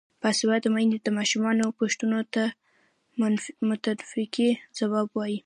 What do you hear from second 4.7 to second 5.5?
ځواب وايي.